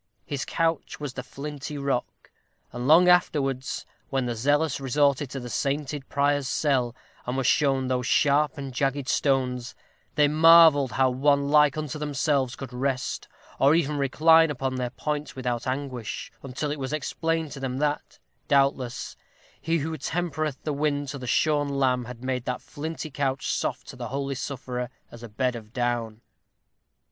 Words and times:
His 0.25 0.45
couch 0.45 0.99
was 0.99 1.13
the 1.13 1.21
flinty 1.21 1.77
rock; 1.77 2.31
and 2.71 2.87
long 2.87 3.07
afterwards, 3.07 3.85
when 4.09 4.25
the 4.25 4.33
zealous 4.33 4.79
resorted 4.79 5.29
to 5.29 5.39
the 5.39 5.47
sainted 5.47 6.09
prior's 6.09 6.47
cell, 6.47 6.95
and 7.27 7.37
were 7.37 7.43
shown 7.43 7.87
those 7.87 8.07
sharp 8.07 8.57
and 8.57 8.73
jagged 8.73 9.07
stones, 9.07 9.75
they 10.15 10.27
marvelled 10.27 10.93
how 10.93 11.11
one 11.11 11.49
like 11.49 11.77
unto 11.77 11.99
themselves 11.99 12.55
could 12.55 12.73
rest, 12.73 13.27
or 13.59 13.75
even 13.75 13.95
recline 13.99 14.49
upon 14.49 14.77
their 14.77 14.89
points 14.89 15.35
without 15.35 15.67
anguish, 15.67 16.31
until 16.41 16.71
it 16.71 16.79
was 16.79 16.93
explained 16.93 17.51
to 17.51 17.59
them 17.59 17.77
that, 17.77 18.17
doubtless, 18.47 19.15
He 19.61 19.77
who 19.77 19.95
tempereth 19.99 20.63
the 20.63 20.73
wind 20.73 21.09
to 21.09 21.19
the 21.19 21.27
shorn 21.27 21.69
lamb 21.69 22.05
had 22.05 22.23
made 22.23 22.45
that 22.45 22.63
flinty 22.63 23.11
couch 23.11 23.51
soft 23.53 23.87
to 23.89 23.95
the 23.95 24.07
holy 24.07 24.33
sufferer 24.33 24.89
as 25.11 25.21
a 25.21 25.29
bed 25.29 25.55
of 25.55 25.73
down. 25.73 26.21